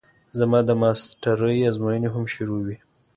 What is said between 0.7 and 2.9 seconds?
ماسټرۍ ازموينې هم شروع وې.